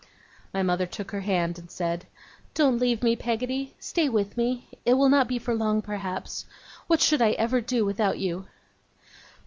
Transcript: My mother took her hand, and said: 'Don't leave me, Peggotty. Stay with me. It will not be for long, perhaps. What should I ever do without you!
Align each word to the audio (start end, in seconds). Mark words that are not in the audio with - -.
My 0.51 0.63
mother 0.63 0.87
took 0.87 1.11
her 1.11 1.19
hand, 1.19 1.59
and 1.59 1.69
said: 1.69 2.07
'Don't 2.55 2.79
leave 2.79 3.03
me, 3.03 3.15
Peggotty. 3.15 3.75
Stay 3.79 4.09
with 4.09 4.35
me. 4.35 4.67
It 4.83 4.95
will 4.95 5.09
not 5.09 5.27
be 5.27 5.37
for 5.37 5.53
long, 5.53 5.83
perhaps. 5.83 6.47
What 6.87 7.01
should 7.01 7.21
I 7.21 7.33
ever 7.33 7.61
do 7.61 7.85
without 7.85 8.17
you! 8.17 8.47